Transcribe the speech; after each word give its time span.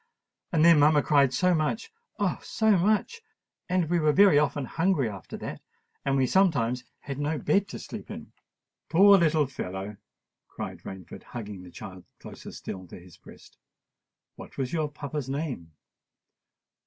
And 0.51 0.65
then 0.65 0.79
mamma 0.79 1.03
cried 1.03 1.31
so 1.31 1.53
much—oh! 1.53 2.39
so 2.41 2.71
much; 2.71 3.21
and 3.69 3.87
we 3.87 3.99
were 3.99 4.11
very 4.11 4.39
often 4.39 4.65
hungry 4.65 5.07
after 5.07 5.37
that—and 5.37 6.17
we 6.17 6.25
sometimes 6.25 6.83
had 7.01 7.19
no 7.19 7.37
bed 7.37 7.67
to 7.67 7.77
sleep 7.77 8.09
in." 8.09 8.31
"Poor 8.89 9.19
little 9.19 9.45
fellow!" 9.45 9.97
cried 10.47 10.81
Rainford, 10.81 11.21
hugging 11.21 11.61
the 11.61 11.69
child 11.69 12.03
closer 12.19 12.51
still 12.51 12.87
to 12.87 12.99
his 12.99 13.17
breast. 13.17 13.59
"What 14.37 14.57
was 14.57 14.73
your 14.73 14.89
papa's 14.89 15.29
name?" 15.29 15.71